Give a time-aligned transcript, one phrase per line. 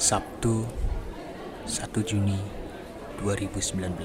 [0.00, 0.64] Sabtu
[1.68, 2.40] 1 Juni
[3.20, 4.00] 2019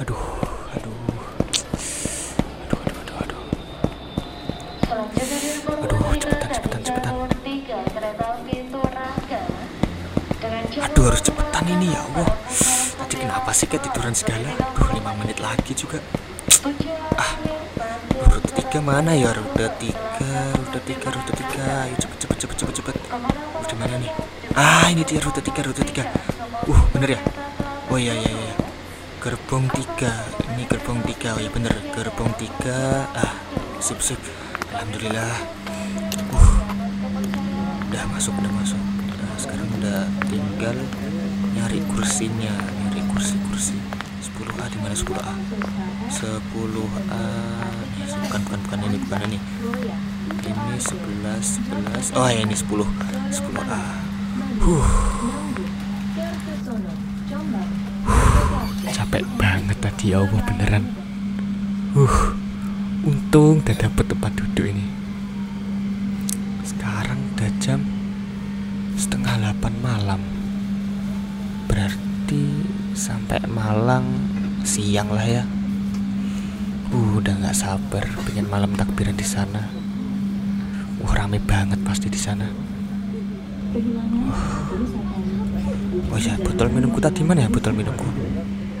[0.00, 0.16] Aduh,
[0.72, 0.96] aduh.
[2.64, 3.40] Aduh, aduh, aduh, aduh.
[5.76, 7.14] Aduh, cepetan, cepetan, cepetan.
[10.80, 12.28] Aduh, harus cepetan ini ya Allah.
[12.96, 14.56] Tadi kenapa sih kayak tiduran segala?
[14.56, 16.00] Aduh, 5 menit lagi juga.
[17.20, 17.36] Ah,
[18.22, 19.30] rute 3 mana ya?
[19.34, 22.96] Rute 3, rute 3, rute 3 Ayo cepet, cepet, cepet, cepet, cepet.
[23.60, 24.12] Rute mana nih?
[24.54, 26.06] Ah, ini dia rute 3, rute 3
[26.64, 27.20] Uh, bener ya?
[27.92, 28.54] Oh iya, iya, iya.
[29.20, 30.12] Gerbong 3
[30.54, 31.74] Ini gerbong 3, oh iya bener.
[31.92, 33.34] Gerbong 3 Ah,
[33.82, 34.20] sip, sip.
[34.72, 35.34] Alhamdulillah.
[36.32, 36.54] Uh,
[37.90, 38.80] udah masuk, udah masuk.
[39.12, 40.76] Udah, sekarang udah tinggal
[41.54, 42.54] nyari kursinya.
[42.80, 43.93] Nyari kursi-kursi
[44.64, 45.34] 10A di mana 10A
[46.08, 47.24] 10A
[48.00, 49.38] nih, bukan bukan bukan ini bukan ini.
[50.40, 52.72] Ini 11 11 oh ya ini 10
[53.28, 53.82] 10A
[54.64, 54.88] huh.
[58.88, 60.84] Capek banget tadi ya Allah beneran.
[61.92, 62.16] Uh
[63.04, 64.88] untung udah dapet tempat duduk ini.
[66.64, 67.84] Sekarang udah jam
[68.96, 70.24] setengah 8 malam.
[71.68, 72.64] Berarti
[72.96, 74.33] sampai Malang
[74.64, 75.44] siang lah ya.
[76.88, 79.68] Uh, udah nggak sabar pengen malam takbiran di sana.
[81.04, 82.48] Wah rame banget pasti di sana.
[83.76, 84.32] Uh.
[86.08, 88.08] oh ya botol minumku tadi mana ya botol minumku?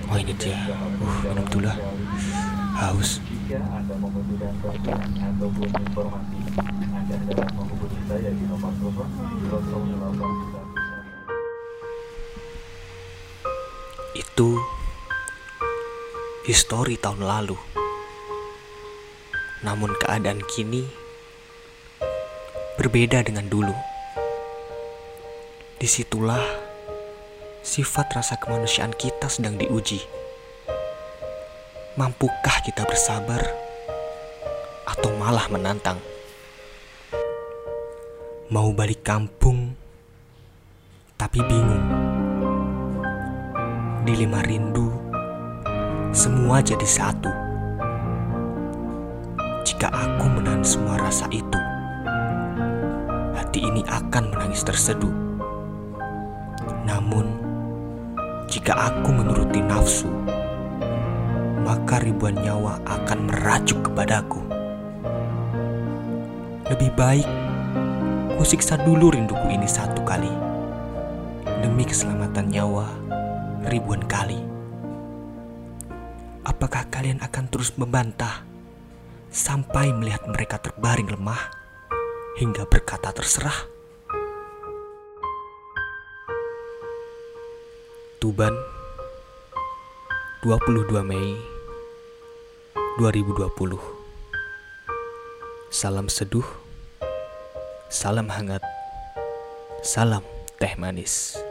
[0.08, 0.56] Oh ini dia.
[0.98, 1.76] Uh minum dulu lah.
[2.74, 3.20] Haus.
[3.44, 6.38] Jika Anda membutuhkan bantuan ataupun informasi,
[6.90, 9.08] Anda dapat menghubungi saya di nomor telepon
[9.52, 10.53] 008
[16.44, 17.56] histori tahun lalu.
[19.64, 20.84] Namun keadaan kini
[22.76, 23.72] berbeda dengan dulu.
[25.80, 26.44] Di situlah
[27.64, 30.04] sifat rasa kemanusiaan kita sedang diuji.
[31.96, 33.40] Mampukah kita bersabar
[34.84, 35.96] atau malah menantang?
[38.52, 39.72] Mau balik kampung
[41.16, 41.88] tapi bingung
[44.04, 44.92] di lima rindu,
[46.14, 47.26] semua jadi satu.
[49.66, 51.58] Jika aku menahan semua rasa itu,
[53.34, 55.10] hati ini akan menangis terseduh.
[56.86, 57.26] Namun,
[58.46, 60.06] jika aku menuruti nafsu,
[61.66, 64.38] maka ribuan nyawa akan merajuk kepadaku.
[66.70, 67.28] Lebih baik
[68.38, 70.30] ku siksa dulu rinduku ini satu kali
[71.58, 72.86] demi keselamatan nyawa
[73.66, 74.53] ribuan kali.
[76.44, 78.44] Apakah kalian akan terus membantah
[79.32, 81.40] sampai melihat mereka terbaring lemah
[82.36, 83.72] hingga berkata terserah?
[88.20, 88.52] Tuban
[90.44, 91.36] 22 Mei
[93.00, 93.76] 2020
[95.72, 96.48] Salam seduh
[97.88, 98.60] Salam hangat
[99.84, 100.24] Salam
[100.56, 101.43] teh manis